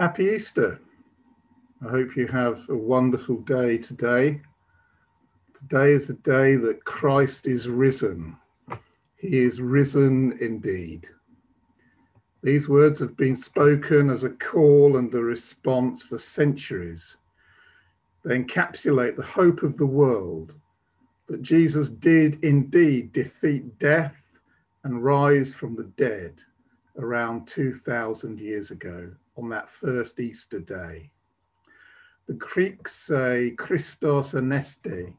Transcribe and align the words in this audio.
Happy 0.00 0.30
Easter. 0.34 0.80
I 1.84 1.90
hope 1.90 2.16
you 2.16 2.26
have 2.28 2.66
a 2.70 2.74
wonderful 2.74 3.36
day 3.42 3.76
today. 3.76 4.40
Today 5.54 5.92
is 5.92 6.06
the 6.06 6.14
day 6.14 6.56
that 6.56 6.86
Christ 6.86 7.46
is 7.46 7.68
risen. 7.68 8.34
He 9.16 9.40
is 9.40 9.60
risen 9.60 10.38
indeed. 10.40 11.06
These 12.42 12.66
words 12.66 12.98
have 13.00 13.14
been 13.18 13.36
spoken 13.36 14.08
as 14.08 14.24
a 14.24 14.30
call 14.30 14.96
and 14.96 15.14
a 15.14 15.20
response 15.20 16.02
for 16.02 16.16
centuries. 16.16 17.18
They 18.24 18.38
encapsulate 18.38 19.16
the 19.16 19.22
hope 19.22 19.62
of 19.62 19.76
the 19.76 19.84
world 19.84 20.54
that 21.26 21.42
Jesus 21.42 21.90
did 21.90 22.42
indeed 22.42 23.12
defeat 23.12 23.78
death 23.78 24.16
and 24.82 25.04
rise 25.04 25.52
from 25.52 25.76
the 25.76 25.92
dead 25.98 26.36
around 26.96 27.46
2,000 27.46 28.40
years 28.40 28.70
ago 28.70 29.10
on 29.40 29.48
that 29.48 29.70
first 29.70 30.20
Easter 30.20 30.60
day. 30.60 31.10
The 32.26 32.34
Greeks 32.34 32.94
say 32.94 33.54
Christos 33.56 34.32
aneste, 34.32 35.14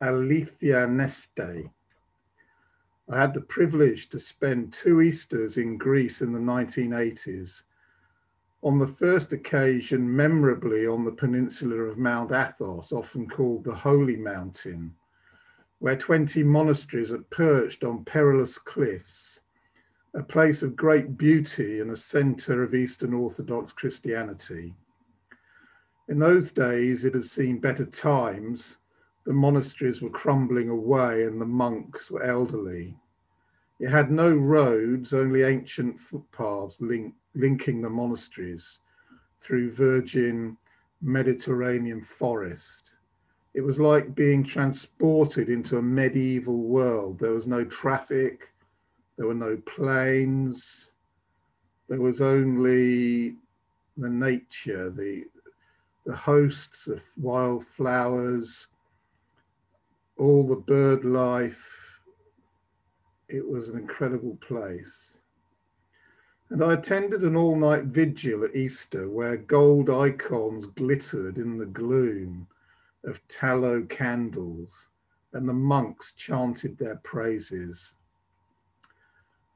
aletheia 0.00 0.86
neste. 0.86 1.70
I 3.08 3.20
had 3.20 3.34
the 3.34 3.42
privilege 3.42 4.08
to 4.08 4.18
spend 4.18 4.72
two 4.72 5.02
Easters 5.02 5.58
in 5.58 5.76
Greece 5.76 6.22
in 6.22 6.32
the 6.32 6.38
1980s. 6.38 7.64
On 8.62 8.78
the 8.78 8.86
first 8.86 9.32
occasion, 9.32 10.16
memorably 10.16 10.86
on 10.86 11.04
the 11.04 11.12
peninsula 11.12 11.76
of 11.76 11.98
Mount 11.98 12.32
Athos, 12.32 12.92
often 12.92 13.28
called 13.28 13.62
the 13.62 13.74
Holy 13.74 14.16
Mountain, 14.16 14.92
where 15.80 15.96
20 15.96 16.42
monasteries 16.42 17.12
are 17.12 17.18
perched 17.30 17.84
on 17.84 18.04
perilous 18.06 18.58
cliffs 18.58 19.42
a 20.16 20.22
place 20.22 20.62
of 20.62 20.74
great 20.74 21.18
beauty 21.18 21.80
and 21.80 21.90
a 21.90 21.96
center 21.96 22.62
of 22.62 22.74
Eastern 22.74 23.12
Orthodox 23.12 23.70
Christianity. 23.72 24.74
In 26.08 26.18
those 26.18 26.52
days, 26.52 27.04
it 27.04 27.12
had 27.12 27.26
seen 27.26 27.58
better 27.58 27.84
times. 27.84 28.78
The 29.26 29.34
monasteries 29.34 30.00
were 30.00 30.08
crumbling 30.08 30.70
away 30.70 31.24
and 31.24 31.38
the 31.38 31.46
monks 31.46 32.10
were 32.10 32.22
elderly. 32.22 32.96
It 33.78 33.90
had 33.90 34.10
no 34.10 34.30
roads, 34.30 35.12
only 35.12 35.42
ancient 35.42 36.00
footpaths 36.00 36.80
link, 36.80 37.12
linking 37.34 37.82
the 37.82 37.90
monasteries 37.90 38.78
through 39.38 39.72
virgin 39.72 40.56
Mediterranean 41.02 42.02
forest. 42.02 42.92
It 43.52 43.60
was 43.60 43.78
like 43.78 44.14
being 44.14 44.44
transported 44.44 45.50
into 45.50 45.76
a 45.76 45.82
medieval 45.82 46.62
world. 46.62 47.18
There 47.18 47.34
was 47.34 47.46
no 47.46 47.64
traffic, 47.64 48.48
there 49.16 49.26
were 49.26 49.34
no 49.34 49.56
planes. 49.66 50.92
There 51.88 52.00
was 52.00 52.20
only 52.20 53.36
the 53.96 54.10
nature, 54.10 54.90
the, 54.90 55.24
the 56.04 56.16
hosts 56.16 56.86
of 56.86 57.02
wildflowers, 57.16 58.68
all 60.18 60.46
the 60.46 60.56
bird 60.56 61.04
life. 61.04 61.70
It 63.28 63.46
was 63.48 63.68
an 63.68 63.78
incredible 63.78 64.38
place. 64.46 65.10
And 66.50 66.62
I 66.62 66.74
attended 66.74 67.22
an 67.22 67.36
all 67.36 67.56
night 67.56 67.84
vigil 67.84 68.44
at 68.44 68.54
Easter 68.54 69.08
where 69.08 69.36
gold 69.36 69.90
icons 69.90 70.66
glittered 70.66 71.38
in 71.38 71.58
the 71.58 71.66
gloom 71.66 72.46
of 73.04 73.26
tallow 73.28 73.82
candles, 73.82 74.88
and 75.32 75.48
the 75.48 75.52
monks 75.52 76.12
chanted 76.12 76.78
their 76.78 76.96
praises. 76.96 77.94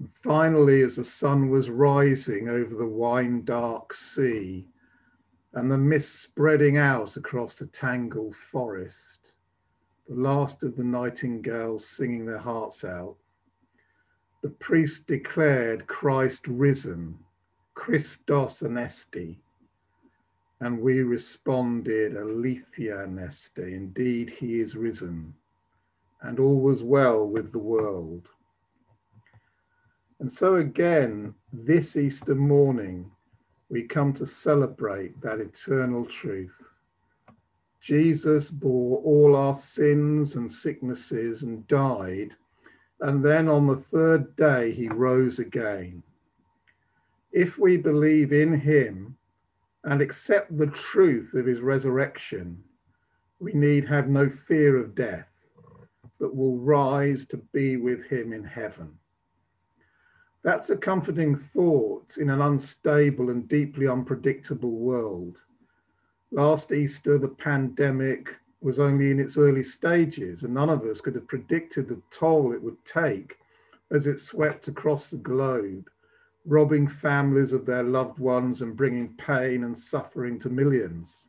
Finally, 0.09 0.81
as 0.83 0.97
the 0.97 1.05
sun 1.05 1.51
was 1.51 1.69
rising 1.69 2.49
over 2.49 2.75
the 2.75 2.87
wine 2.87 3.45
dark 3.45 3.93
sea 3.93 4.67
and 5.53 5.71
the 5.71 5.77
mist 5.77 6.21
spreading 6.23 6.79
out 6.79 7.17
across 7.17 7.57
the 7.57 7.67
tangled 7.67 8.35
forest, 8.35 9.33
the 10.09 10.15
last 10.15 10.63
of 10.63 10.77
the 10.77 10.85
nightingales 10.85 11.87
singing 11.87 12.25
their 12.25 12.39
hearts 12.39 12.83
out, 12.83 13.17
the 14.43 14.49
priest 14.49 15.07
declared 15.07 15.87
Christ 15.87 16.47
risen, 16.47 17.19
Christos 17.75 18.61
anesti, 18.61 19.37
and 20.61 20.81
we 20.81 21.03
responded, 21.03 22.17
Aletheia 22.17 23.07
neste, 23.07 23.59
indeed 23.59 24.31
he 24.31 24.61
is 24.61 24.77
risen, 24.77 25.35
and 26.23 26.39
all 26.39 26.61
was 26.61 26.83
well 26.83 27.27
with 27.27 27.53
the 27.53 27.59
world. 27.59 28.29
And 30.21 30.31
so, 30.31 30.57
again, 30.57 31.35
this 31.51 31.97
Easter 31.97 32.35
morning, 32.35 33.11
we 33.71 33.85
come 33.85 34.13
to 34.13 34.27
celebrate 34.27 35.19
that 35.23 35.41
eternal 35.41 36.05
truth. 36.05 36.75
Jesus 37.81 38.51
bore 38.51 38.99
all 38.99 39.35
our 39.35 39.55
sins 39.55 40.37
and 40.37 40.53
sicknesses 40.53 41.43
and 41.43 41.67
died, 41.69 42.37
and 43.01 43.25
then 43.25 43.49
on 43.49 43.67
the 43.67 43.79
third 43.79 44.37
day, 44.37 44.73
he 44.73 44.91
rose 44.91 45.39
again. 45.39 46.03
If 47.33 47.57
we 47.57 47.79
believe 47.79 48.35
in 48.35 48.61
him 48.61 49.17
and 49.85 50.03
accept 50.03 50.55
the 50.55 50.67
truth 50.67 51.33
of 51.33 51.47
his 51.47 51.61
resurrection, 51.61 52.63
we 53.39 53.55
need 53.55 53.89
have 53.89 54.09
no 54.09 54.29
fear 54.29 54.77
of 54.77 54.95
death, 54.95 55.31
but 56.19 56.37
will 56.37 56.59
rise 56.59 57.25
to 57.29 57.39
be 57.55 57.79
with 57.79 58.05
him 58.05 58.35
in 58.35 58.45
heaven. 58.45 59.00
That's 60.43 60.71
a 60.71 60.77
comforting 60.77 61.37
thought 61.37 62.17
in 62.17 62.31
an 62.31 62.41
unstable 62.41 63.29
and 63.29 63.47
deeply 63.47 63.87
unpredictable 63.87 64.71
world. 64.71 65.37
Last 66.33 66.73
Easter, 66.73 67.19
the 67.19 67.29
pandemic 67.29 68.35
was 68.63 68.81
only 68.81 69.11
in 69.11 69.21
its 69.21 69.37
early 69.37 69.63
stages, 69.63 70.43
and 70.43 70.55
none 70.55 70.71
of 70.71 70.85
us 70.85 71.03
could 71.03 71.15
have 71.15 71.29
predicted 71.29 71.89
the 71.89 72.01
toll 72.11 72.53
it 72.53 72.63
would 72.63 72.83
take 72.87 73.37
as 73.91 74.07
it 74.07 74.19
swept 74.19 74.69
across 74.69 75.11
the 75.11 75.19
globe, 75.19 75.91
robbing 76.47 76.89
families 76.89 77.53
of 77.53 77.67
their 77.67 77.83
loved 77.83 78.19
ones 78.19 78.63
and 78.63 78.77
bringing 78.77 79.09
pain 79.15 79.65
and 79.65 79.77
suffering 79.77 80.39
to 80.39 80.49
millions. 80.49 81.29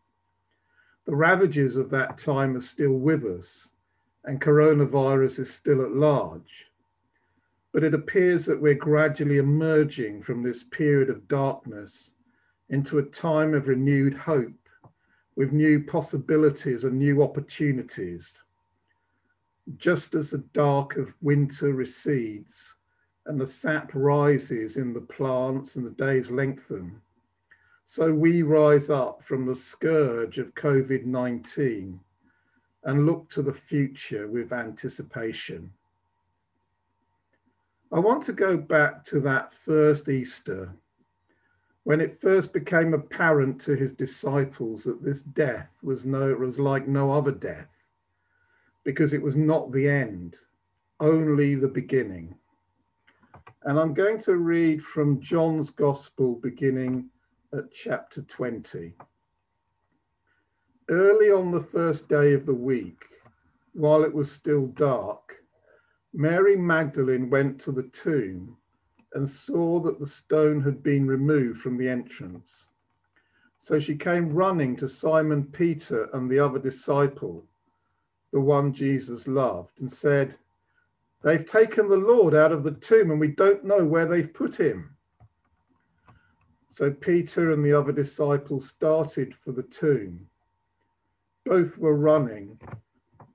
The 1.06 1.16
ravages 1.16 1.76
of 1.76 1.90
that 1.90 2.18
time 2.18 2.56
are 2.56 2.62
still 2.62 2.94
with 2.94 3.26
us, 3.26 3.70
and 4.24 4.40
coronavirus 4.40 5.40
is 5.40 5.54
still 5.54 5.82
at 5.82 5.92
large 5.92 6.71
but 7.74 7.84
it 7.84 7.94
appears 7.94 8.46
that 8.46 8.62
we're 8.62 8.74
gradually 8.74 9.38
emerging 9.38 10.22
from 10.22 10.44
this 10.44 10.64
period 10.64 11.10
of 11.10 11.28
darkness 11.28 12.12
into 12.70 13.00
a 13.00 13.04
time 13.04 13.54
of 13.54 13.68
renewed 13.68 14.14
hope 14.14 14.52
with 15.36 15.54
new 15.54 15.82
possibilities 15.84 16.84
and 16.84 16.98
new 16.98 17.24
opportunities. 17.24 18.42
Just 19.78 20.16
as 20.16 20.32
the 20.32 20.40
dark 20.54 20.98
of 20.98 21.16
winter 21.22 21.74
recedes 21.74 22.76
and 23.26 23.40
the 23.40 23.48
sap 23.48 23.92
rises 23.94 24.78
in 24.78 24.94
the 24.94 25.02
plants 25.02 25.76
and 25.76 25.86
the 25.86 25.92
days 25.92 26.32
lengthen, 26.32 27.00
so 27.86 28.12
we 28.12 28.42
rise 28.42 28.90
up 28.90 29.22
from 29.22 29.46
the 29.46 29.56
scourge 29.56 30.38
of 30.38 30.56
COVID 30.56 31.06
19 31.06 32.00
and 32.84 33.06
look 33.06 33.30
to 33.30 33.42
the 33.42 33.54
future 33.54 34.28
with 34.28 34.54
anticipation. 34.54 35.72
I 37.94 38.00
want 38.00 38.24
to 38.26 38.34
go 38.34 38.56
back 38.56 39.04
to 39.06 39.20
that 39.22 39.54
first 39.54 40.08
Easter 40.08 40.74
when 41.84 42.00
it 42.00 42.22
first 42.22 42.54
became 42.54 42.94
apparent 42.94 43.60
to 43.62 43.76
his 43.76 43.92
disciples 43.92 44.84
that 44.84 45.04
this 45.04 45.22
death 45.22 45.70
was 45.82 46.06
no 46.06 46.34
was 46.36 46.60
like 46.60 46.88
no 46.88 47.12
other 47.12 47.32
death 47.32 47.92
because 48.84 49.14
it 49.14 49.22
was 49.22 49.36
not 49.36 49.72
the 49.72 49.88
end 49.90 50.38
only 51.00 51.56
the 51.56 51.68
beginning. 51.68 52.36
And 53.64 53.80
i'm 53.80 53.94
going 53.94 54.20
to 54.22 54.38
read 54.38 54.84
from 54.84 55.22
john's 55.22 55.70
gospel 55.70 56.36
beginning 56.36 57.10
at 57.54 57.72
chapter 57.74 58.22
20 58.22 58.94
early 60.90 61.32
on 61.32 61.52
the 61.52 61.62
first 61.62 62.10
day 62.10 62.34
of 62.34 62.46
the 62.46 62.54
week 62.54 63.04
while 63.74 64.04
it 64.04 64.14
was 64.14 64.32
still 64.32 64.68
dark 64.68 65.41
Mary 66.14 66.58
Magdalene 66.58 67.30
went 67.30 67.60
to 67.62 67.72
the 67.72 67.84
tomb 67.84 68.58
and 69.14 69.30
saw 69.30 69.80
that 69.80 70.00
the 70.00 70.08
stone 70.08 70.62
had 70.62 70.84
been 70.84 71.08
removed 71.08 71.60
from 71.60 71.78
the 71.78 71.88
entrance. 71.88 72.68
So 73.60 73.80
she 73.80 73.96
came 73.96 74.34
running 74.34 74.76
to 74.78 74.88
Simon 74.88 75.44
Peter 75.44 76.10
and 76.14 76.30
the 76.30 76.40
other 76.40 76.60
disciple, 76.60 77.46
the 78.34 78.40
one 78.40 78.74
Jesus 78.74 79.28
loved, 79.28 79.80
and 79.80 79.92
said, 79.92 80.38
They've 81.24 81.46
taken 81.46 81.88
the 81.88 81.98
Lord 81.98 82.34
out 82.34 82.52
of 82.52 82.64
the 82.64 82.72
tomb 82.72 83.12
and 83.12 83.20
we 83.20 83.28
don't 83.28 83.64
know 83.64 83.86
where 83.86 84.08
they've 84.08 84.34
put 84.34 84.60
him. 84.60 84.96
So 86.72 86.90
Peter 86.90 87.52
and 87.52 87.64
the 87.64 87.78
other 87.78 87.92
disciple 87.92 88.60
started 88.60 89.36
for 89.36 89.52
the 89.52 89.64
tomb. 89.64 90.28
Both 91.46 91.78
were 91.78 91.96
running 91.96 92.60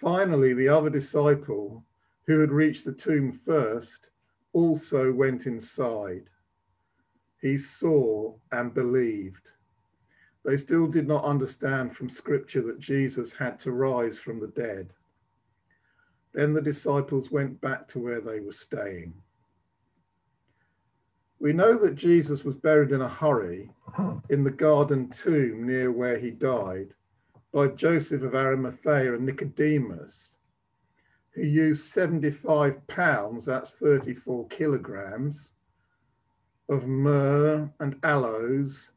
Finally, 0.00 0.54
the 0.54 0.68
other 0.68 0.88
disciple, 0.88 1.84
who 2.26 2.40
had 2.40 2.50
reached 2.50 2.86
the 2.86 2.92
tomb 2.92 3.30
first, 3.30 4.08
also 4.54 5.12
went 5.12 5.46
inside. 5.46 6.24
He 7.42 7.58
saw 7.58 8.34
and 8.50 8.72
believed. 8.72 9.48
They 10.42 10.56
still 10.56 10.86
did 10.86 11.06
not 11.06 11.24
understand 11.24 11.94
from 11.94 12.08
Scripture 12.08 12.62
that 12.62 12.80
Jesus 12.80 13.34
had 13.34 13.60
to 13.60 13.72
rise 13.72 14.18
from 14.18 14.40
the 14.40 14.46
dead. 14.48 14.94
Then 16.32 16.54
the 16.54 16.62
disciples 16.62 17.30
went 17.30 17.60
back 17.60 17.86
to 17.88 17.98
where 17.98 18.22
they 18.22 18.40
were 18.40 18.52
staying. 18.52 19.12
We 21.40 21.52
know 21.52 21.76
that 21.76 21.94
Jesus 21.94 22.42
was 22.42 22.54
buried 22.54 22.92
in 22.92 23.02
a 23.02 23.08
hurry 23.08 23.70
uh-huh. 23.88 24.14
in 24.30 24.44
the 24.44 24.50
garden 24.50 25.10
tomb 25.10 25.66
near 25.66 25.92
where 25.92 26.18
he 26.18 26.30
died 26.30 26.94
by 27.52 27.66
Joseph 27.68 28.22
of 28.22 28.34
Arimathea 28.34 29.14
and 29.14 29.26
Nicodemus, 29.26 30.38
who 31.32 31.42
used 31.42 31.90
75 31.90 32.86
pounds, 32.86 33.46
that's 33.46 33.72
34 33.72 34.46
kilograms, 34.48 35.52
of 36.68 36.86
myrrh 36.86 37.68
and 37.80 37.96
aloes 38.04 38.90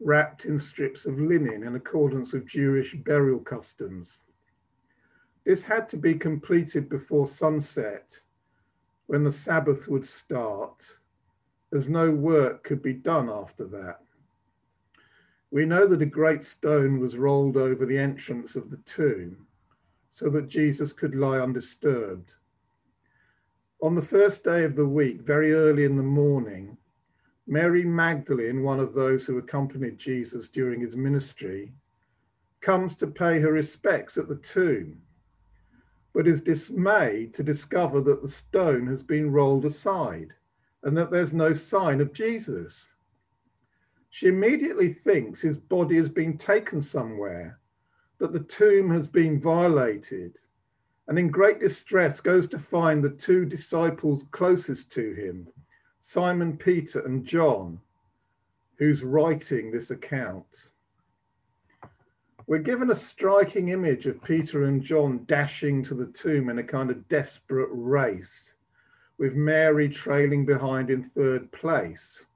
wrapped 0.00 0.44
in 0.44 0.58
strips 0.58 1.06
of 1.06 1.18
linen 1.18 1.62
in 1.62 1.74
accordance 1.76 2.32
with 2.32 2.46
Jewish 2.46 2.94
burial 2.94 3.40
customs. 3.40 4.20
This 5.44 5.64
had 5.64 5.88
to 5.90 5.96
be 5.96 6.14
completed 6.14 6.88
before 6.88 7.26
sunset 7.26 8.20
when 9.06 9.24
the 9.24 9.32
Sabbath 9.32 9.88
would 9.88 10.06
start, 10.06 10.86
as 11.74 11.88
no 11.88 12.10
work 12.10 12.64
could 12.64 12.82
be 12.82 12.92
done 12.92 13.30
after 13.30 13.64
that. 13.66 14.00
We 15.54 15.66
know 15.66 15.86
that 15.86 16.02
a 16.02 16.06
great 16.06 16.42
stone 16.42 16.98
was 16.98 17.16
rolled 17.16 17.56
over 17.56 17.86
the 17.86 17.96
entrance 17.96 18.56
of 18.56 18.70
the 18.70 18.76
tomb 18.78 19.46
so 20.10 20.28
that 20.30 20.48
Jesus 20.48 20.92
could 20.92 21.14
lie 21.14 21.38
undisturbed. 21.38 22.34
On 23.80 23.94
the 23.94 24.02
first 24.02 24.42
day 24.42 24.64
of 24.64 24.74
the 24.74 24.88
week, 24.88 25.20
very 25.20 25.52
early 25.52 25.84
in 25.84 25.96
the 25.96 26.02
morning, 26.02 26.76
Mary 27.46 27.84
Magdalene, 27.84 28.64
one 28.64 28.80
of 28.80 28.94
those 28.94 29.24
who 29.24 29.38
accompanied 29.38 29.96
Jesus 29.96 30.48
during 30.48 30.80
his 30.80 30.96
ministry, 30.96 31.72
comes 32.60 32.96
to 32.96 33.06
pay 33.06 33.38
her 33.38 33.52
respects 33.52 34.16
at 34.16 34.26
the 34.26 34.38
tomb, 34.38 35.02
but 36.12 36.26
is 36.26 36.40
dismayed 36.40 37.32
to 37.32 37.44
discover 37.44 38.00
that 38.00 38.22
the 38.22 38.28
stone 38.28 38.88
has 38.88 39.04
been 39.04 39.30
rolled 39.30 39.66
aside 39.66 40.32
and 40.82 40.96
that 40.96 41.12
there's 41.12 41.32
no 41.32 41.52
sign 41.52 42.00
of 42.00 42.12
Jesus. 42.12 42.93
She 44.14 44.28
immediately 44.28 44.92
thinks 44.92 45.40
his 45.40 45.56
body 45.56 45.96
has 45.96 46.08
been 46.08 46.38
taken 46.38 46.80
somewhere, 46.80 47.58
that 48.18 48.32
the 48.32 48.44
tomb 48.44 48.88
has 48.92 49.08
been 49.08 49.40
violated, 49.40 50.36
and 51.08 51.18
in 51.18 51.32
great 51.32 51.58
distress 51.58 52.20
goes 52.20 52.46
to 52.50 52.58
find 52.60 53.02
the 53.02 53.10
two 53.10 53.44
disciples 53.44 54.28
closest 54.30 54.92
to 54.92 55.14
him 55.14 55.48
Simon 56.00 56.56
Peter 56.56 57.04
and 57.04 57.26
John, 57.26 57.80
who's 58.78 59.02
writing 59.02 59.72
this 59.72 59.90
account. 59.90 60.68
We're 62.46 62.58
given 62.58 62.92
a 62.92 62.94
striking 62.94 63.70
image 63.70 64.06
of 64.06 64.22
Peter 64.22 64.66
and 64.66 64.80
John 64.80 65.24
dashing 65.26 65.82
to 65.86 65.94
the 65.94 66.06
tomb 66.06 66.50
in 66.50 66.60
a 66.60 66.62
kind 66.62 66.92
of 66.92 67.08
desperate 67.08 67.70
race, 67.72 68.54
with 69.18 69.34
Mary 69.34 69.88
trailing 69.88 70.46
behind 70.46 70.88
in 70.88 71.02
third 71.02 71.50
place. 71.50 72.26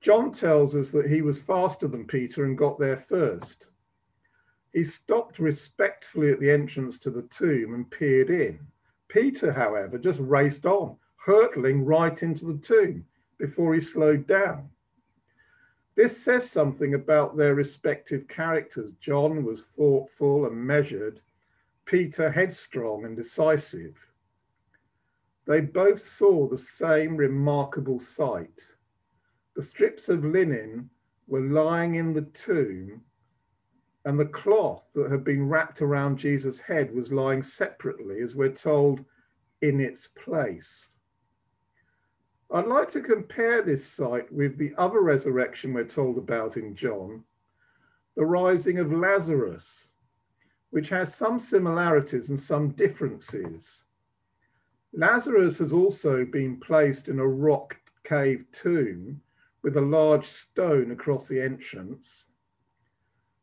John 0.00 0.32
tells 0.32 0.74
us 0.74 0.90
that 0.92 1.10
he 1.10 1.20
was 1.20 1.42
faster 1.42 1.86
than 1.86 2.06
Peter 2.06 2.44
and 2.44 2.56
got 2.56 2.78
there 2.78 2.96
first. 2.96 3.66
He 4.72 4.84
stopped 4.84 5.38
respectfully 5.38 6.30
at 6.30 6.40
the 6.40 6.50
entrance 6.50 6.98
to 7.00 7.10
the 7.10 7.22
tomb 7.22 7.74
and 7.74 7.90
peered 7.90 8.30
in. 8.30 8.60
Peter, 9.08 9.52
however, 9.52 9.98
just 9.98 10.20
raced 10.20 10.64
on, 10.64 10.96
hurtling 11.16 11.84
right 11.84 12.22
into 12.22 12.46
the 12.46 12.58
tomb 12.58 13.04
before 13.38 13.74
he 13.74 13.80
slowed 13.80 14.26
down. 14.26 14.70
This 15.96 16.16
says 16.16 16.48
something 16.48 16.94
about 16.94 17.36
their 17.36 17.54
respective 17.54 18.26
characters. 18.28 18.92
John 19.00 19.44
was 19.44 19.66
thoughtful 19.66 20.46
and 20.46 20.56
measured, 20.56 21.20
Peter 21.84 22.30
headstrong 22.30 23.04
and 23.04 23.16
decisive. 23.16 24.06
They 25.46 25.60
both 25.60 26.00
saw 26.00 26.48
the 26.48 26.56
same 26.56 27.16
remarkable 27.16 27.98
sight. 27.98 28.60
The 29.60 29.66
strips 29.66 30.08
of 30.08 30.24
linen 30.24 30.88
were 31.26 31.42
lying 31.42 31.96
in 31.96 32.14
the 32.14 32.22
tomb, 32.22 33.02
and 34.06 34.18
the 34.18 34.24
cloth 34.24 34.84
that 34.94 35.10
had 35.10 35.22
been 35.22 35.50
wrapped 35.50 35.82
around 35.82 36.16
Jesus' 36.16 36.60
head 36.60 36.94
was 36.94 37.12
lying 37.12 37.42
separately, 37.42 38.22
as 38.22 38.34
we're 38.34 38.52
told, 38.52 39.04
in 39.60 39.78
its 39.78 40.06
place. 40.06 40.92
I'd 42.50 42.68
like 42.68 42.88
to 42.92 43.02
compare 43.02 43.60
this 43.60 43.86
sight 43.86 44.32
with 44.32 44.56
the 44.56 44.72
other 44.78 45.02
resurrection 45.02 45.74
we're 45.74 45.84
told 45.84 46.16
about 46.16 46.56
in 46.56 46.74
John, 46.74 47.24
the 48.16 48.24
rising 48.24 48.78
of 48.78 48.90
Lazarus, 48.90 49.88
which 50.70 50.88
has 50.88 51.14
some 51.14 51.38
similarities 51.38 52.30
and 52.30 52.40
some 52.40 52.70
differences. 52.70 53.84
Lazarus 54.94 55.58
has 55.58 55.74
also 55.74 56.24
been 56.24 56.58
placed 56.58 57.08
in 57.08 57.18
a 57.18 57.28
rock 57.28 57.76
cave 58.04 58.46
tomb 58.52 59.20
with 59.62 59.76
a 59.76 59.80
large 59.80 60.26
stone 60.26 60.90
across 60.90 61.28
the 61.28 61.40
entrance. 61.40 62.26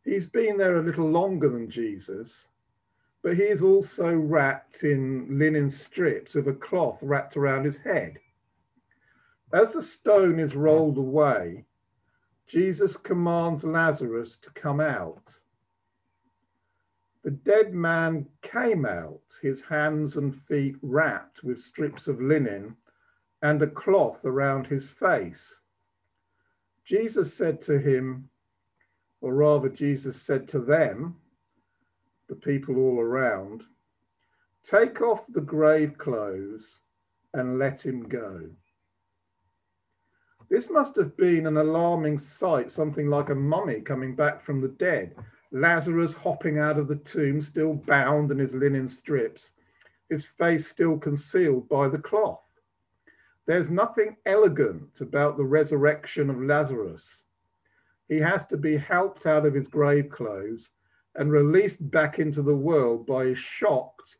He's 0.04 0.28
been 0.28 0.58
there 0.58 0.78
a 0.78 0.84
little 0.84 1.10
longer 1.10 1.50
than 1.50 1.70
Jesus, 1.70 2.48
but 3.22 3.36
he 3.36 3.44
is 3.44 3.62
also 3.62 4.14
wrapped 4.14 4.84
in 4.84 5.38
linen 5.38 5.70
strips 5.70 6.36
of 6.36 6.48
a 6.48 6.54
cloth 6.54 7.00
wrapped 7.02 7.36
around 7.36 7.66
his 7.66 7.78
head. 7.78 8.18
As 9.54 9.74
the 9.74 9.82
stone 9.82 10.40
is 10.40 10.56
rolled 10.56 10.98
away, 10.98 11.66
Jesus 12.48 12.96
commands 12.96 13.64
Lazarus 13.64 14.38
to 14.38 14.50
come 14.52 14.80
out. 14.80 15.40
The 17.24 17.32
dead 17.32 17.74
man 17.74 18.28
came 18.42 18.86
out, 18.86 19.20
his 19.42 19.62
hands 19.62 20.16
and 20.16 20.34
feet 20.34 20.78
wrapped 20.82 21.44
with 21.44 21.60
strips 21.60 22.08
of 22.08 22.22
linen 22.22 22.78
and 23.42 23.62
a 23.62 23.68
cloth 23.68 24.24
around 24.24 24.68
his 24.68 24.88
face. 24.88 25.62
Jesus 26.88 27.34
said 27.34 27.62
to 27.64 27.80
him, 27.80 28.30
or 29.20 29.34
rather, 29.34 29.68
Jesus 29.68 30.22
said 30.22 30.48
to 30.48 30.60
them, 30.60 31.18
the 32.30 32.36
people 32.36 32.78
all 32.78 32.98
around, 33.00 33.64
take 34.64 35.02
off 35.02 35.26
the 35.28 35.42
grave 35.42 35.98
clothes 35.98 36.80
and 37.34 37.60
let 37.60 37.86
him 37.86 38.08
go. 38.08 38.42
This 40.50 40.70
must 40.70 40.96
have 40.96 41.18
been 41.18 41.46
an 41.46 41.58
alarming 41.58 42.20
sight, 42.20 42.72
something 42.72 43.10
like 43.10 43.30
a 43.30 43.36
mummy 43.36 43.82
coming 43.82 44.16
back 44.16 44.40
from 44.40 44.62
the 44.62 44.70
dead. 44.70 45.14
Lazarus 45.52 46.14
hopping 46.14 46.58
out 46.58 46.80
of 46.80 46.88
the 46.88 46.96
tomb, 46.96 47.42
still 47.42 47.74
bound 47.74 48.32
in 48.32 48.40
his 48.40 48.54
linen 48.54 48.88
strips, 48.88 49.52
his 50.10 50.26
face 50.26 50.68
still 50.68 50.98
concealed 50.98 51.68
by 51.68 51.90
the 51.90 51.98
cloth. 51.98 52.47
There's 53.48 53.70
nothing 53.70 54.18
elegant 54.26 55.00
about 55.00 55.38
the 55.38 55.46
resurrection 55.46 56.30
of 56.30 56.42
Lazarus. 56.42 57.24
He 58.10 58.18
has 58.18 58.46
to 58.48 58.58
be 58.58 58.76
helped 58.76 59.26
out 59.26 59.46
of 59.46 59.54
his 59.54 59.70
grave 59.70 60.10
clothes 60.10 60.72
and 61.16 61.32
released 61.32 61.90
back 61.90 62.20
into 62.20 62.42
the 62.42 62.56
world 62.56 63.08
by 63.08 63.26
his 63.26 63.40
shocked 63.40 64.18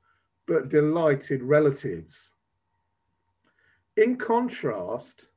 but 0.48 0.70
delighted 0.70 1.44
relatives. 1.44 2.32
In 3.98 4.16
contrast, 4.16 5.28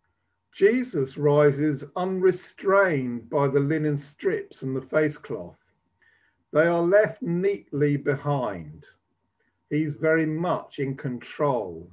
Jesus 0.53 1.19
rises 1.19 1.85
unrestrained 1.97 3.29
by 3.29 3.49
the 3.49 3.61
linen 3.61 3.97
strips 3.97 4.63
and 4.63 4.77
the 4.77 4.83
face 4.83 5.19
cloth. 5.19 5.59
They 6.53 6.67
are 6.67 6.83
left 6.83 7.23
neatly 7.23 7.97
behind. 7.97 8.85
He's 9.69 9.95
very 9.95 10.27
much 10.27 10.79
in 10.79 10.97
control. 10.97 11.91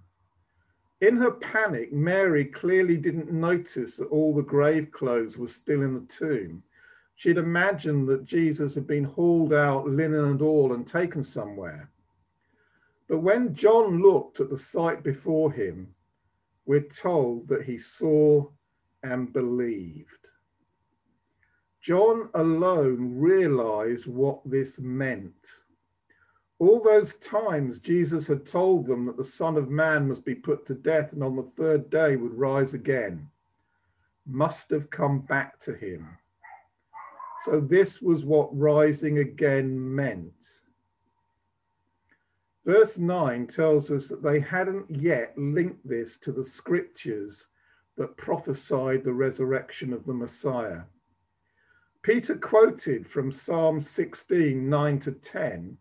In 0.99 1.17
her 1.17 1.31
panic, 1.31 1.93
Mary 1.93 2.45
clearly 2.45 2.97
didn't 2.97 3.31
notice 3.31 3.97
that 3.97 4.07
all 4.07 4.33
the 4.33 4.41
grave 4.41 4.91
clothes 4.91 5.37
were 5.37 5.47
still 5.47 5.83
in 5.83 5.93
the 5.93 6.07
tomb. 6.07 6.63
She'd 7.15 7.37
imagined 7.37 8.07
that 8.09 8.25
Jesus 8.25 8.73
had 8.75 8.87
been 8.87 9.03
hauled 9.03 9.53
out, 9.53 9.87
linen 9.87 10.25
and 10.25 10.41
all, 10.41 10.73
and 10.73 10.87
taken 10.87 11.23
somewhere. 11.23 11.91
But 13.07 13.19
when 13.19 13.55
John 13.55 14.01
looked 14.01 14.39
at 14.39 14.49
the 14.49 14.57
sight 14.57 15.03
before 15.03 15.51
him, 15.51 15.93
we're 16.65 16.81
told 16.81 17.47
that 17.47 17.63
he 17.63 17.77
saw 17.77 18.47
and 19.03 19.31
believed. 19.31 20.29
John 21.81 22.29
alone 22.33 23.13
realized 23.15 24.07
what 24.07 24.41
this 24.45 24.79
meant. 24.79 25.47
All 26.59 26.81
those 26.81 27.15
times 27.15 27.79
Jesus 27.79 28.27
had 28.27 28.45
told 28.45 28.87
them 28.87 29.05
that 29.05 29.17
the 29.17 29.23
Son 29.23 29.57
of 29.57 29.69
Man 29.69 30.07
must 30.07 30.25
be 30.25 30.33
put 30.33 30.65
to 30.65 30.73
death 30.73 31.13
and 31.13 31.23
on 31.23 31.35
the 31.35 31.51
third 31.55 31.89
day 31.89 32.15
would 32.15 32.33
rise 32.33 32.73
again, 32.73 33.29
must 34.25 34.71
have 34.71 34.89
come 34.89 35.19
back 35.19 35.59
to 35.61 35.75
him. 35.75 36.17
So, 37.43 37.59
this 37.59 38.01
was 38.01 38.25
what 38.25 38.57
rising 38.57 39.19
again 39.19 39.95
meant. 39.95 40.33
Verse 42.65 42.97
9 42.97 43.47
tells 43.47 43.91
us 43.91 44.07
that 44.07 44.23
they 44.23 44.39
hadn't 44.39 44.89
yet 44.89 45.37
linked 45.37 45.87
this 45.87 46.17
to 46.17 46.31
the 46.31 46.43
scriptures 46.43 47.47
that 47.95 48.17
prophesied 48.17 49.03
the 49.03 49.13
resurrection 49.13 49.93
of 49.93 50.05
the 50.05 50.13
Messiah. 50.13 50.81
Peter 52.01 52.35
quoted 52.35 53.07
from 53.07 53.31
Psalm 53.31 53.79
16 53.79 54.69
9 54.69 54.99
to 54.99 55.11
10 55.11 55.77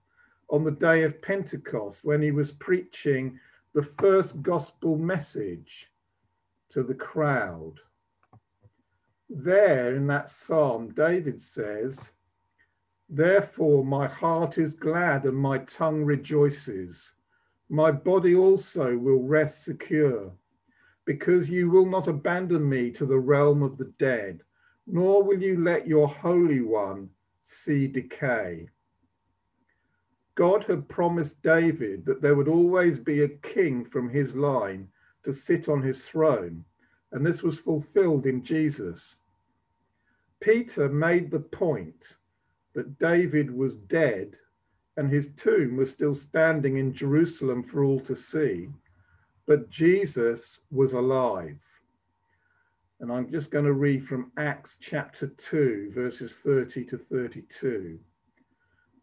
on 0.49 0.65
the 0.65 0.71
day 0.71 1.03
of 1.03 1.21
Pentecost 1.23 2.05
when 2.05 2.23
he 2.23 2.31
was 2.31 2.53
preaching 2.53 3.39
the 3.75 3.83
first 3.83 4.43
gospel 4.43 4.97
message 4.97 5.91
to 6.71 6.83
the 6.83 6.95
crowd. 6.95 7.75
There 9.29 9.97
in 9.97 10.07
that 10.07 10.29
psalm, 10.29 10.93
David 10.95 11.41
says, 11.41 12.13
Therefore 13.09 13.85
my 13.85 14.07
heart 14.07 14.59
is 14.59 14.75
glad 14.75 15.25
and 15.25 15.37
my 15.37 15.59
tongue 15.59 16.05
rejoices. 16.05 17.15
My 17.69 17.91
body 17.91 18.35
also 18.35 18.97
will 18.97 19.23
rest 19.23 19.65
secure, 19.65 20.33
because 21.05 21.51
you 21.51 21.71
will 21.71 21.87
not 21.87 22.09
abandon 22.09 22.69
me 22.69 22.91
to 22.93 23.07
the 23.07 23.19
realm 23.19 23.63
of 23.63 23.77
the 23.77 23.93
dead 23.99 24.43
nor 24.87 25.23
will 25.23 25.43
you 25.43 25.63
let 25.63 25.87
your 25.87 26.07
Holy 26.07 26.61
One 26.61 27.11
see 27.43 27.87
decay. 27.89 28.69
God 30.37 30.65
had 30.65 30.89
promised 30.89 31.43
David 31.43 32.05
that 32.05 32.23
there 32.23 32.37
would 32.37 32.47
always 32.47 32.99
be 32.99 33.23
a 33.23 33.29
king 33.29 33.85
from 33.85 34.11
his 34.11 34.37
line 34.37 34.89
to 35.25 35.33
sit 35.33 35.69
on 35.69 35.83
his 35.83 36.05
throne, 36.05 36.65
and 37.11 37.27
this 37.27 37.43
was 37.43 37.59
fulfilled 37.59 38.27
in 38.27 38.45
Jesus. 38.45 39.17
Peter 40.41 40.89
made 40.89 41.31
the 41.31 41.41
point 41.41 42.19
that 42.75 42.99
David 42.99 43.51
was 43.51 43.77
dead 43.77 44.37
and 44.99 45.11
his 45.11 45.31
tomb 45.37 45.77
was 45.77 45.91
still 45.91 46.15
standing 46.15 46.77
in 46.77 46.93
Jerusalem 46.93 47.63
for 47.63 47.83
all 47.83 48.01
to 48.01 48.15
see, 48.15 48.69
but 49.47 49.71
Jesus 49.71 50.59
was 50.71 50.93
alive. 50.93 51.61
And 53.01 53.11
I'm 53.11 53.31
just 53.31 53.51
going 53.51 53.65
to 53.65 53.73
read 53.73 54.07
from 54.07 54.33
Acts 54.39 54.79
chapter 54.81 55.29
2, 55.29 55.91
verses 55.95 56.39
30 56.39 56.85
to 56.87 56.99
32. 56.99 57.99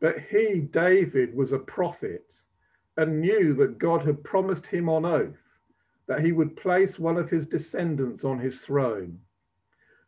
But 0.03 0.19
he, 0.19 0.59
David, 0.59 1.33
was 1.33 1.53
a 1.53 1.59
prophet 1.59 2.25
and 2.97 3.21
knew 3.21 3.53
that 3.53 3.77
God 3.77 4.05
had 4.05 4.21
promised 4.25 4.67
him 4.67 4.89
on 4.89 5.05
oath 5.05 5.61
that 6.07 6.19
he 6.19 6.33
would 6.33 6.57
place 6.57 6.99
one 6.99 7.15
of 7.15 7.29
his 7.29 7.47
descendants 7.47 8.25
on 8.25 8.37
his 8.37 8.59
throne. 8.59 9.17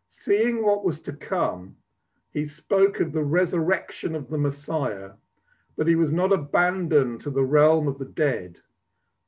Seeing 0.10 0.66
what 0.66 0.84
was 0.84 1.00
to 1.04 1.14
come, 1.14 1.78
he 2.34 2.46
spoke 2.46 3.00
of 3.00 3.14
the 3.14 3.24
resurrection 3.24 4.16
of 4.16 4.30
the 4.30 4.38
Messiah, 4.38 5.12
that 5.78 5.88
he 5.88 5.96
was 5.96 6.12
not 6.12 6.34
abandoned 6.34 7.22
to 7.22 7.30
the 7.30 7.46
realm 7.46 7.88
of 7.88 7.98
the 7.98 8.04
dead, 8.04 8.58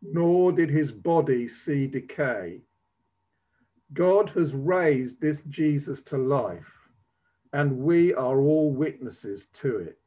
nor 0.02 0.52
did 0.52 0.70
his 0.70 0.92
body 0.92 1.48
see 1.48 1.88
decay. 1.88 2.60
God 3.94 4.32
has 4.32 4.54
raised 4.54 5.22
this 5.22 5.44
Jesus 5.44 6.02
to 6.02 6.18
life, 6.18 6.90
and 7.54 7.78
we 7.78 8.14
are 8.14 8.42
all 8.42 8.74
witnesses 8.74 9.48
to 9.54 9.78
it. 9.78 9.98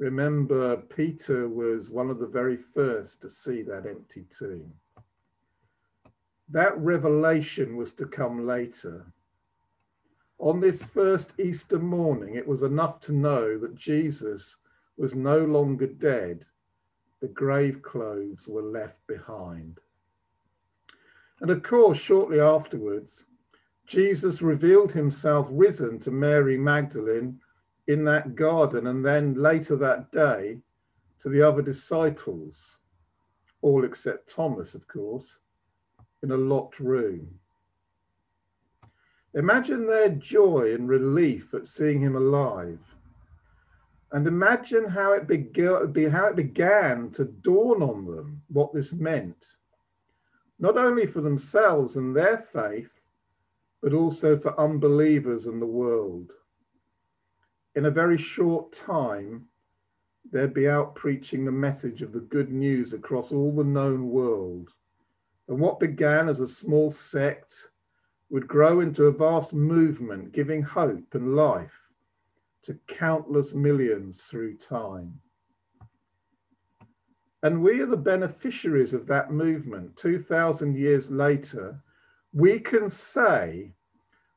Remember, 0.00 0.78
Peter 0.78 1.46
was 1.46 1.90
one 1.90 2.08
of 2.08 2.18
the 2.18 2.26
very 2.26 2.56
first 2.56 3.20
to 3.20 3.28
see 3.28 3.60
that 3.60 3.84
empty 3.86 4.24
tomb. 4.30 4.72
That 6.48 6.76
revelation 6.78 7.76
was 7.76 7.92
to 7.92 8.06
come 8.06 8.46
later. 8.46 9.12
On 10.38 10.58
this 10.58 10.82
first 10.82 11.34
Easter 11.38 11.78
morning, 11.78 12.36
it 12.36 12.48
was 12.48 12.62
enough 12.62 12.98
to 13.00 13.12
know 13.12 13.58
that 13.58 13.76
Jesus 13.76 14.56
was 14.96 15.14
no 15.14 15.40
longer 15.44 15.86
dead. 15.86 16.46
The 17.20 17.28
grave 17.28 17.82
clothes 17.82 18.48
were 18.48 18.62
left 18.62 19.06
behind. 19.06 19.80
And 21.42 21.50
of 21.50 21.62
course, 21.62 21.98
shortly 21.98 22.40
afterwards, 22.40 23.26
Jesus 23.86 24.40
revealed 24.40 24.92
himself 24.92 25.46
risen 25.50 25.98
to 25.98 26.10
Mary 26.10 26.56
Magdalene 26.56 27.38
in 27.90 28.04
that 28.04 28.34
garden, 28.34 28.86
and 28.86 29.04
then 29.04 29.34
later 29.34 29.76
that 29.76 30.10
day 30.12 30.58
to 31.20 31.28
the 31.28 31.42
other 31.42 31.62
disciples, 31.62 32.78
all 33.62 33.84
except 33.84 34.32
Thomas, 34.32 34.74
of 34.74 34.86
course, 34.88 35.38
in 36.22 36.30
a 36.30 36.36
locked 36.36 36.80
room. 36.80 37.28
Imagine 39.34 39.86
their 39.86 40.08
joy 40.08 40.74
and 40.74 40.88
relief 40.88 41.54
at 41.54 41.66
seeing 41.66 42.00
him 42.00 42.16
alive. 42.16 42.80
And 44.12 44.26
imagine 44.26 44.88
how 44.88 45.12
it, 45.12 45.26
began, 45.26 46.10
how 46.10 46.26
it 46.26 46.36
began 46.36 47.10
to 47.12 47.24
dawn 47.24 47.82
on 47.82 48.06
them 48.06 48.42
what 48.48 48.74
this 48.74 48.92
meant 48.92 49.54
not 50.60 50.76
only 50.76 51.06
for 51.06 51.22
themselves 51.22 51.96
and 51.96 52.14
their 52.14 52.38
faith, 52.38 53.00
but 53.82 53.94
also 53.94 54.38
for 54.38 54.60
unbelievers 54.60 55.46
and 55.46 55.60
the 55.60 55.66
world. 55.66 56.30
In 57.76 57.86
a 57.86 57.90
very 57.90 58.18
short 58.18 58.72
time, 58.72 59.46
they'd 60.32 60.54
be 60.54 60.68
out 60.68 60.94
preaching 60.94 61.44
the 61.44 61.52
message 61.52 62.02
of 62.02 62.12
the 62.12 62.20
good 62.20 62.50
news 62.50 62.92
across 62.92 63.32
all 63.32 63.54
the 63.54 63.64
known 63.64 64.08
world. 64.10 64.70
And 65.48 65.58
what 65.58 65.80
began 65.80 66.28
as 66.28 66.40
a 66.40 66.46
small 66.46 66.90
sect 66.90 67.70
would 68.28 68.46
grow 68.46 68.80
into 68.80 69.04
a 69.04 69.12
vast 69.12 69.52
movement, 69.52 70.32
giving 70.32 70.62
hope 70.62 71.14
and 71.14 71.34
life 71.34 71.90
to 72.62 72.78
countless 72.86 73.54
millions 73.54 74.22
through 74.22 74.56
time. 74.56 75.20
And 77.42 77.62
we 77.62 77.80
are 77.80 77.86
the 77.86 77.96
beneficiaries 77.96 78.92
of 78.92 79.06
that 79.06 79.32
movement. 79.32 79.96
2,000 79.96 80.76
years 80.76 81.10
later, 81.10 81.82
we 82.32 82.60
can 82.60 82.90
say, 82.90 83.72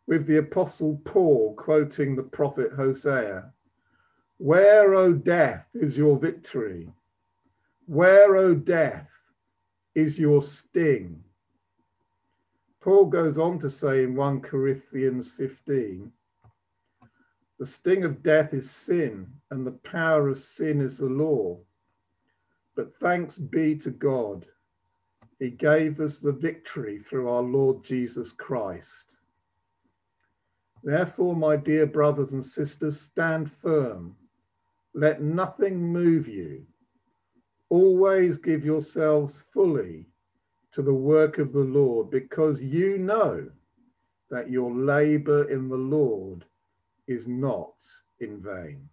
with 0.08 0.28
the 0.28 0.38
Apostle 0.38 1.02
Paul 1.06 1.56
quoting 1.56 2.16
the 2.16 2.24
prophet 2.24 2.72
Hosea, 2.76 3.52
Where, 4.38 4.94
O 4.94 5.14
death, 5.14 5.68
is 5.74 5.98
your 5.98 6.18
victory? 6.18 6.90
Where, 7.86 8.36
O 8.36 8.54
death, 8.54 9.10
is 9.96 10.20
your 10.20 10.42
sting? 10.42 11.24
Paul 12.82 13.06
goes 13.06 13.38
on 13.38 13.60
to 13.60 13.70
say 13.70 14.04
in 14.04 14.16
1 14.16 14.42
Corinthians 14.42 15.32
15, 15.32 16.12
the 17.60 17.66
sting 17.66 18.04
of 18.04 18.24
death 18.24 18.54
is 18.54 18.70
sin, 18.70 19.28
and 19.50 19.66
the 19.66 19.72
power 19.72 20.28
of 20.28 20.38
sin 20.38 20.82
is 20.82 20.98
the 20.98 21.06
law. 21.06 21.60
But 22.76 22.94
thanks 22.96 23.38
be 23.38 23.78
to 23.78 23.90
God, 23.92 24.48
He 25.40 25.52
gave 25.52 26.02
us 26.02 26.20
the 26.20 26.34
victory 26.34 27.00
through 27.00 27.30
our 27.30 27.42
Lord 27.42 27.84
Jesus 27.84 28.34
Christ. 28.34 29.13
Therefore, 30.84 31.36
my 31.36 31.56
dear 31.56 31.86
brothers 31.86 32.34
and 32.34 32.44
sisters, 32.44 33.00
stand 33.00 33.52
firm. 33.52 34.18
Let 34.94 35.22
nothing 35.22 35.80
move 35.80 36.28
you. 36.28 36.66
Always 37.70 38.38
give 38.38 38.66
yourselves 38.66 39.42
fully 39.54 40.06
to 40.74 40.82
the 40.82 40.94
work 40.94 41.38
of 41.38 41.54
the 41.54 41.60
Lord, 41.60 42.10
because 42.10 42.62
you 42.62 42.98
know 42.98 43.50
that 44.30 44.50
your 44.50 44.74
labor 44.74 45.50
in 45.50 45.70
the 45.70 45.78
Lord 45.78 46.46
is 47.08 47.28
not 47.28 47.76
in 48.20 48.42
vain. 48.42 48.90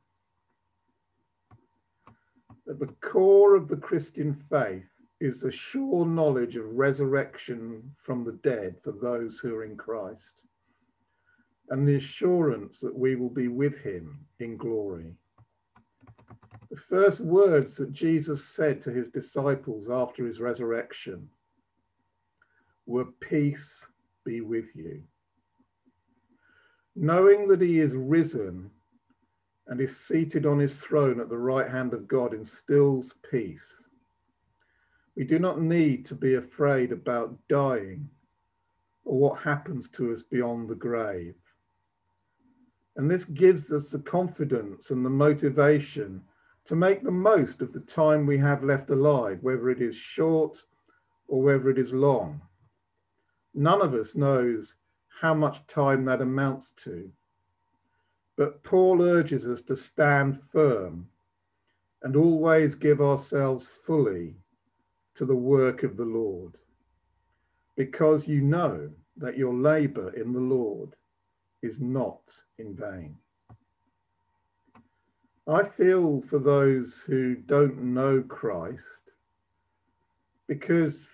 At 2.69 2.79
the 2.79 2.95
core 3.01 3.57
of 3.57 3.67
the 3.67 3.77
Christian 3.77 4.33
faith 4.33 4.89
is 5.19 5.41
the 5.41 5.51
sure 5.51 6.07
knowledge 6.07 6.57
of 6.57 6.67
resurrection 6.67 7.95
from 7.99 8.25
the 8.25 8.39
dead 8.43 8.77
for 8.83 8.93
those 8.93 9.39
who 9.39 9.55
are 9.57 9.65
in 9.65 9.77
Christ, 9.77 10.45
and 11.71 11.87
the 11.87 11.97
assurance 11.97 12.81
that 12.81 12.97
we 12.97 13.17
will 13.17 13.31
be 13.31 13.49
with 13.49 13.79
him 13.79 14.27
in 14.41 14.57
glory. 14.57 15.15
The 16.71 16.77
first 16.77 17.21
words 17.21 17.77
that 17.77 17.93
Jesus 17.93 18.45
said 18.45 18.83
to 18.83 18.91
his 18.91 19.09
disciples 19.09 19.89
after 19.89 20.27
his 20.27 20.41
resurrection 20.41 21.29
were, 22.87 23.07
Peace 23.21 23.87
be 24.25 24.41
with 24.41 24.75
you. 24.77 25.03
Knowing 26.95 27.49
that 27.49 27.61
he 27.61 27.79
is 27.79 27.95
risen 27.95 28.71
and 29.69 29.81
is 29.81 29.99
seated 29.99 30.47
on 30.47 30.59
his 30.59 30.81
throne 30.81 31.21
at 31.21 31.29
the 31.29 31.39
right 31.39 31.71
hand 31.71 31.95
of 31.95 32.09
God 32.09 32.35
instills 32.35 33.15
peace. 33.31 33.81
We 35.17 35.25
do 35.25 35.39
not 35.39 35.61
need 35.61 36.05
to 36.07 36.15
be 36.15 36.35
afraid 36.35 36.91
about 36.93 37.37
dying 37.49 38.09
or 39.05 39.19
what 39.19 39.41
happens 39.41 39.89
to 39.91 40.13
us 40.13 40.23
beyond 40.23 40.69
the 40.69 40.75
grave. 40.75 41.35
And 42.97 43.11
this 43.11 43.25
gives 43.25 43.73
us 43.73 43.91
the 43.91 44.01
confidence 44.01 44.91
and 44.91 45.05
the 45.05 45.11
motivation 45.11 46.23
to 46.67 46.77
make 46.77 47.03
the 47.03 47.11
most 47.11 47.63
of 47.63 47.73
the 47.73 47.81
time 47.81 48.27
we 48.27 48.39
have 48.39 48.63
left 48.63 48.91
alive, 48.91 49.39
whether 49.43 49.71
it 49.71 49.81
is 49.81 49.97
short 49.97 50.63
or 51.29 51.43
whether 51.43 51.71
it 51.71 51.79
is 51.79 51.93
long. 51.93 52.41
None 53.55 53.81
of 53.81 53.95
us 53.95 54.15
knows 54.15 54.75
how 55.21 55.35
much 55.35 55.67
time 55.67 56.05
that 56.05 56.21
amounts 56.21 56.71
to. 56.73 57.11
But 58.37 58.63
Paul 58.63 59.03
urges 59.03 59.47
us 59.47 59.63
to 59.63 59.77
stand 59.77 60.41
firm 60.51 61.09
and 62.03 62.17
always 62.17 62.75
give 62.75 63.01
ourselves 63.01 63.67
fully 63.69 64.35
to 65.15 65.25
the 65.27 65.37
work 65.37 65.83
of 65.83 65.97
the 65.97 66.05
Lord, 66.05 66.57
because 67.77 68.27
you 68.27 68.41
know 68.41 68.91
that 69.17 69.37
your 69.37 69.53
labor 69.53 70.11
in 70.15 70.33
the 70.33 70.41
Lord 70.41 70.97
is 71.63 71.81
not 71.81 72.23
in 72.59 72.75
vain. 72.75 73.17
I 75.47 75.65
feel 75.65 76.21
for 76.21 76.39
those 76.39 77.01
who 77.01 77.35
don't 77.35 77.83
know 77.83 78.23
Christ 78.23 79.11
because 80.47 81.09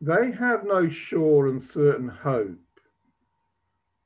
they 0.00 0.32
have 0.32 0.64
no 0.64 0.88
sure 0.88 1.46
and 1.48 1.62
certain 1.62 2.08
hope. 2.08 2.58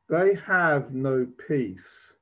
They 0.09 0.35
have 0.47 0.93
no 0.93 1.27
peace. 1.49 2.15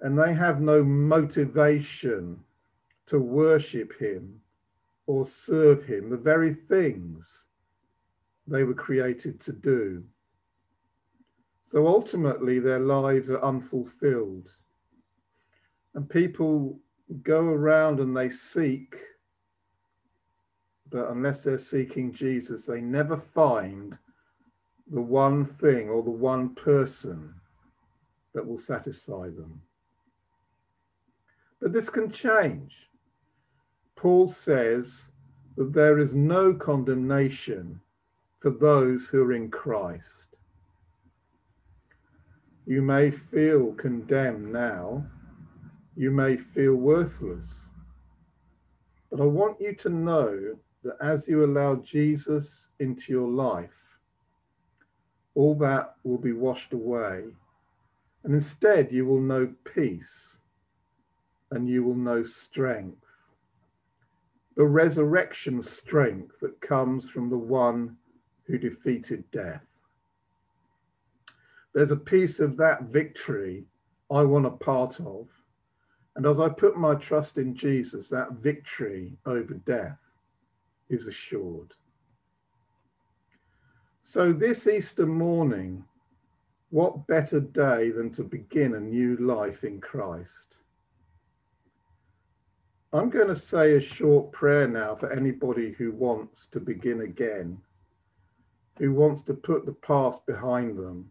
And 0.00 0.18
they 0.18 0.34
have 0.34 0.60
no 0.60 0.84
motivation 0.84 2.40
to 3.06 3.18
worship 3.18 3.98
Him 3.98 4.40
or 5.06 5.24
serve 5.24 5.84
Him, 5.84 6.10
the 6.10 6.16
very 6.16 6.54
things 6.54 7.46
they 8.46 8.62
were 8.62 8.74
created 8.74 9.40
to 9.40 9.52
do. 9.52 10.04
So 11.66 11.88
ultimately, 11.88 12.60
their 12.60 12.78
lives 12.78 13.28
are 13.28 13.42
unfulfilled. 13.42 14.54
And 15.94 16.08
people 16.08 16.78
go 17.24 17.40
around 17.40 17.98
and 17.98 18.16
they 18.16 18.30
seek, 18.30 18.96
but 20.88 21.10
unless 21.10 21.42
they're 21.42 21.58
seeking 21.58 22.12
Jesus, 22.12 22.66
they 22.66 22.80
never 22.80 23.16
find 23.16 23.98
the 24.92 25.00
one 25.00 25.44
thing 25.44 25.88
or 25.88 26.04
the 26.04 26.10
one 26.10 26.54
person 26.54 27.34
that 28.32 28.46
will 28.46 28.58
satisfy 28.58 29.24
them. 29.24 29.60
But 31.60 31.72
this 31.72 31.90
can 31.90 32.12
change. 32.12 32.76
Paul 33.96 34.28
says 34.28 35.10
that 35.56 35.72
there 35.72 35.98
is 35.98 36.14
no 36.14 36.54
condemnation 36.54 37.80
for 38.38 38.50
those 38.50 39.08
who 39.08 39.24
are 39.24 39.32
in 39.32 39.50
Christ. 39.50 40.35
You 42.66 42.82
may 42.82 43.12
feel 43.12 43.72
condemned 43.74 44.52
now. 44.52 45.06
You 45.96 46.10
may 46.10 46.36
feel 46.36 46.74
worthless. 46.74 47.68
But 49.08 49.20
I 49.20 49.24
want 49.24 49.60
you 49.60 49.72
to 49.76 49.88
know 49.88 50.56
that 50.82 50.96
as 51.00 51.28
you 51.28 51.44
allow 51.44 51.76
Jesus 51.76 52.68
into 52.80 53.12
your 53.12 53.28
life, 53.28 53.98
all 55.36 55.54
that 55.56 55.94
will 56.02 56.18
be 56.18 56.32
washed 56.32 56.72
away. 56.72 57.22
And 58.24 58.34
instead, 58.34 58.90
you 58.90 59.06
will 59.06 59.20
know 59.20 59.52
peace 59.72 60.38
and 61.52 61.68
you 61.68 61.84
will 61.84 61.94
know 61.94 62.24
strength. 62.24 63.04
The 64.56 64.66
resurrection 64.66 65.62
strength 65.62 66.40
that 66.40 66.60
comes 66.60 67.08
from 67.08 67.30
the 67.30 67.38
one 67.38 67.96
who 68.46 68.58
defeated 68.58 69.22
death 69.30 69.65
there's 71.76 71.90
a 71.90 71.96
piece 71.96 72.40
of 72.40 72.56
that 72.56 72.84
victory 72.84 73.66
I 74.10 74.22
want 74.22 74.46
a 74.46 74.50
part 74.50 74.98
of. 74.98 75.28
And 76.14 76.24
as 76.24 76.40
I 76.40 76.48
put 76.48 76.78
my 76.78 76.94
trust 76.94 77.36
in 77.36 77.54
Jesus, 77.54 78.08
that 78.08 78.32
victory 78.32 79.12
over 79.26 79.52
death 79.52 79.98
is 80.88 81.06
assured. 81.06 81.74
So, 84.00 84.32
this 84.32 84.66
Easter 84.66 85.04
morning, 85.04 85.84
what 86.70 87.06
better 87.08 87.40
day 87.40 87.90
than 87.90 88.10
to 88.12 88.24
begin 88.24 88.76
a 88.76 88.80
new 88.80 89.18
life 89.18 89.62
in 89.62 89.78
Christ? 89.78 90.54
I'm 92.94 93.10
going 93.10 93.28
to 93.28 93.36
say 93.36 93.74
a 93.74 93.80
short 93.82 94.32
prayer 94.32 94.66
now 94.66 94.94
for 94.94 95.12
anybody 95.12 95.72
who 95.72 95.92
wants 95.92 96.46
to 96.46 96.58
begin 96.58 97.02
again, 97.02 97.58
who 98.78 98.94
wants 98.94 99.20
to 99.24 99.34
put 99.34 99.66
the 99.66 99.74
past 99.74 100.24
behind 100.24 100.78
them 100.78 101.10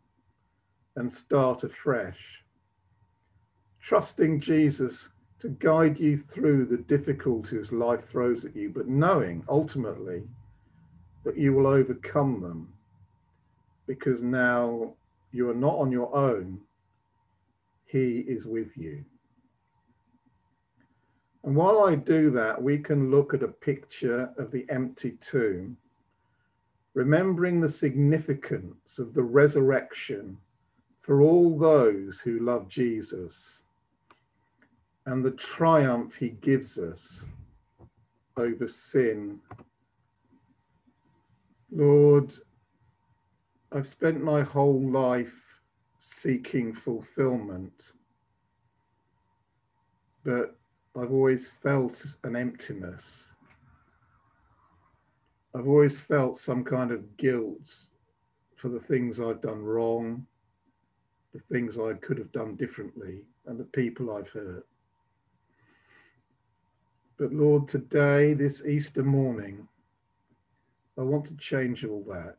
and 0.96 1.12
start 1.12 1.64
afresh. 1.64 2.44
Trusting 3.82 4.40
Jesus 4.40 5.10
to 5.40 5.50
guide 5.50 6.00
you 6.00 6.18
through 6.18 6.66
the 6.66 6.78
difficulties 6.78 7.72
life 7.72 8.06
throws 8.06 8.46
at 8.46 8.56
you, 8.56 8.70
but 8.70 8.88
knowing 8.88 9.44
ultimately 9.50 10.24
that 11.24 11.38
you 11.38 11.54
will 11.54 11.68
overcome 11.68 12.42
them 12.42 12.74
because 13.88 14.22
now 14.22 14.94
you 15.32 15.50
are 15.50 15.56
not 15.56 15.78
on 15.78 15.92
your 15.92 16.16
own, 16.16 16.60
He 17.86 18.20
is 18.28 18.48
with 18.48 18.78
you. 18.78 19.04
And 21.44 21.56
while 21.56 21.84
I 21.84 21.94
do 21.94 22.32
that, 22.32 22.60
we 22.60 22.80
can 22.80 23.12
look 23.12 23.34
at 23.34 23.44
a 23.44 23.48
picture 23.48 24.32
of 24.38 24.50
the 24.50 24.66
empty 24.70 25.12
tomb, 25.22 25.78
remembering 26.96 27.62
the 27.62 27.70
significance 27.70 28.98
of 28.98 29.14
the 29.14 29.22
resurrection 29.22 30.38
for 31.06 31.22
all 31.22 31.56
those 31.56 32.20
who 32.20 32.40
love 32.40 32.68
Jesus 32.68 33.62
and 35.06 35.24
the 35.24 35.30
triumph 35.30 36.16
he 36.16 36.30
gives 36.30 36.80
us 36.80 37.28
over 38.38 38.68
sin. 38.68 39.38
Lord, 41.72 42.34
I've 43.72 43.88
spent 43.88 44.24
my 44.24 44.42
whole 44.42 44.82
life 44.82 45.62
seeking 46.00 46.74
fulfillment, 46.74 47.92
but 50.24 50.58
I've 51.00 51.12
always 51.12 51.48
felt 51.48 52.04
an 52.24 52.36
emptiness. 52.36 53.28
I've 55.54 55.68
always 55.68 56.00
felt 56.00 56.36
some 56.36 56.64
kind 56.64 56.90
of 56.90 57.16
guilt 57.18 57.76
for 58.56 58.70
the 58.70 58.80
things 58.80 59.20
I've 59.20 59.42
done 59.42 59.62
wrong 59.62 60.26
the 61.36 61.54
things 61.54 61.78
I 61.78 61.94
could 61.96 62.18
have 62.18 62.32
done 62.32 62.56
differently 62.56 63.20
and 63.46 63.60
the 63.60 63.66
people 63.66 64.16
I've 64.16 64.30
hurt. 64.30 64.66
But 67.18 67.34
Lord, 67.34 67.68
today, 67.68 68.34
this 68.34 68.66
Easter 68.66 69.04
morning, 69.04 69.68
I 70.98 71.02
want 71.02 71.26
to 71.26 71.36
change 71.36 71.84
all 71.84 72.06
that. 72.10 72.38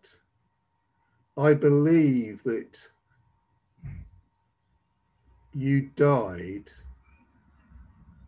I 1.37 1.53
believe 1.53 2.43
that 2.45 2.79
you 5.53 5.91
died, 5.97 6.71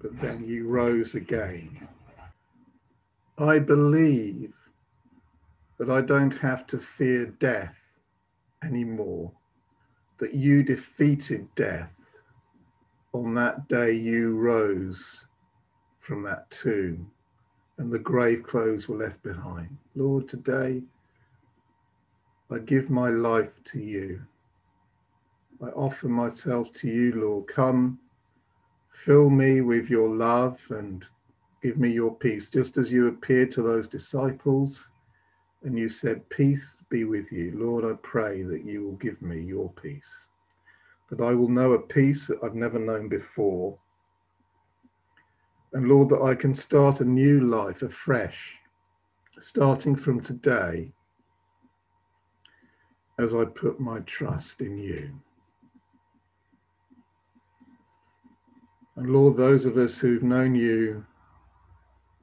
but 0.00 0.20
then 0.20 0.44
you 0.44 0.68
rose 0.68 1.14
again. 1.14 1.88
I 3.38 3.58
believe 3.58 4.52
that 5.78 5.88
I 5.88 6.02
don't 6.02 6.36
have 6.36 6.66
to 6.66 6.78
fear 6.78 7.26
death 7.40 7.78
anymore 8.62 9.32
that 10.18 10.34
you 10.34 10.62
defeated 10.62 11.48
death. 11.54 11.92
On 13.12 13.34
that 13.34 13.68
day, 13.68 13.92
you 13.92 14.36
rose 14.36 15.26
from 16.00 16.22
that 16.24 16.50
tomb 16.50 17.10
and 17.78 17.92
the 17.92 17.98
grave 17.98 18.42
clothes 18.42 18.88
were 18.88 18.96
left 18.96 19.22
behind. 19.22 19.76
Lord, 19.94 20.28
today 20.28 20.82
I 22.50 22.58
give 22.58 22.90
my 22.90 23.10
life 23.10 23.62
to 23.64 23.80
you. 23.80 24.20
I 25.62 25.66
offer 25.68 26.08
myself 26.08 26.72
to 26.74 26.88
you, 26.88 27.12
Lord. 27.14 27.46
Come, 27.48 27.98
fill 28.90 29.30
me 29.30 29.60
with 29.60 29.88
your 29.88 30.08
love 30.08 30.58
and 30.70 31.04
give 31.62 31.78
me 31.78 31.90
your 31.90 32.14
peace, 32.14 32.50
just 32.50 32.76
as 32.76 32.90
you 32.90 33.08
appeared 33.08 33.50
to 33.52 33.62
those 33.62 33.88
disciples 33.88 34.88
and 35.64 35.78
you 35.78 35.88
said, 35.88 36.28
Peace 36.28 36.76
be 36.88 37.04
with 37.04 37.32
you. 37.32 37.52
Lord, 37.56 37.84
I 37.84 37.96
pray 38.02 38.42
that 38.42 38.64
you 38.64 38.84
will 38.84 38.96
give 38.96 39.20
me 39.20 39.40
your 39.40 39.70
peace, 39.72 40.26
that 41.10 41.20
I 41.20 41.34
will 41.34 41.48
know 41.48 41.72
a 41.72 41.78
peace 41.78 42.26
that 42.28 42.42
I've 42.42 42.54
never 42.54 42.78
known 42.78 43.08
before. 43.08 43.76
And 45.72 45.88
Lord, 45.88 46.08
that 46.10 46.22
I 46.22 46.34
can 46.34 46.54
start 46.54 47.00
a 47.00 47.04
new 47.04 47.40
life 47.40 47.82
afresh, 47.82 48.54
starting 49.40 49.96
from 49.96 50.20
today, 50.20 50.92
as 53.18 53.34
I 53.34 53.44
put 53.44 53.80
my 53.80 53.98
trust 54.00 54.60
in 54.60 54.78
you. 54.78 55.10
And 58.96 59.10
Lord, 59.10 59.36
those 59.36 59.64
of 59.64 59.76
us 59.76 59.98
who've 59.98 60.22
known 60.22 60.54
you 60.54 61.04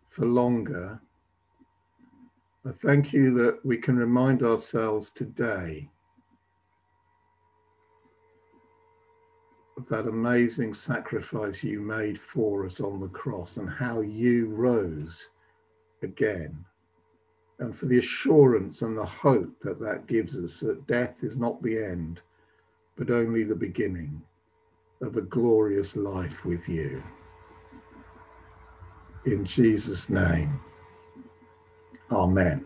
for 0.09 0.25
longer, 0.25 0.99
I 2.67 2.71
thank 2.71 3.13
you 3.13 3.31
that 3.35 3.63
we 3.63 3.77
can 3.77 3.95
remind 3.95 4.41
ourselves 4.41 5.11
today 5.11 5.87
of 9.77 9.87
that 9.87 10.07
amazing 10.07 10.73
sacrifice 10.73 11.63
you 11.63 11.79
made 11.79 12.19
for 12.19 12.65
us 12.65 12.81
on 12.81 12.99
the 12.99 13.09
cross 13.09 13.57
and 13.57 13.69
how 13.69 14.01
you 14.01 14.47
rose 14.47 15.29
again. 16.01 16.65
And 17.59 17.77
for 17.77 17.85
the 17.85 17.99
assurance 17.99 18.81
and 18.81 18.97
the 18.97 19.05
hope 19.05 19.53
that 19.61 19.79
that 19.81 20.07
gives 20.07 20.35
us 20.35 20.59
that 20.61 20.87
death 20.87 21.23
is 21.23 21.37
not 21.37 21.61
the 21.61 21.77
end, 21.77 22.21
but 22.97 23.11
only 23.11 23.43
the 23.43 23.53
beginning 23.53 24.19
of 25.01 25.17
a 25.17 25.21
glorious 25.21 25.95
life 25.95 26.45
with 26.45 26.67
you. 26.67 27.03
In 29.25 29.45
Jesus' 29.45 30.09
name, 30.09 30.59
Amen. 32.11 32.65